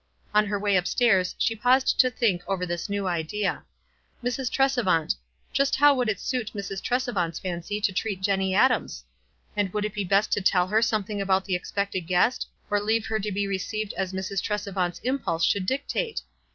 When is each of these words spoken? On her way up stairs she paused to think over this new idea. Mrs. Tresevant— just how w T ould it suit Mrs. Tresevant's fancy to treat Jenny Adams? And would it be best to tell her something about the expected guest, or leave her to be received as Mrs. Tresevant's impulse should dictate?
On 0.33 0.47
her 0.47 0.57
way 0.59 0.77
up 0.77 0.87
stairs 0.87 1.35
she 1.37 1.55
paused 1.55 1.99
to 1.99 2.09
think 2.09 2.41
over 2.47 2.65
this 2.65 2.89
new 2.89 3.05
idea. 3.07 3.63
Mrs. 4.23 4.49
Tresevant— 4.49 5.13
just 5.53 5.75
how 5.75 5.91
w 5.91 6.03
T 6.05 6.09
ould 6.09 6.15
it 6.15 6.19
suit 6.19 6.51
Mrs. 6.55 6.81
Tresevant's 6.81 7.37
fancy 7.37 7.79
to 7.81 7.91
treat 7.91 8.19
Jenny 8.19 8.55
Adams? 8.55 9.03
And 9.55 9.71
would 9.75 9.85
it 9.85 9.93
be 9.93 10.03
best 10.03 10.31
to 10.31 10.41
tell 10.41 10.65
her 10.69 10.81
something 10.81 11.21
about 11.21 11.45
the 11.45 11.53
expected 11.53 12.07
guest, 12.07 12.47
or 12.71 12.79
leave 12.81 13.05
her 13.05 13.19
to 13.19 13.31
be 13.31 13.45
received 13.45 13.93
as 13.93 14.11
Mrs. 14.11 14.41
Tresevant's 14.41 14.97
impulse 15.03 15.43
should 15.43 15.67
dictate? 15.67 16.23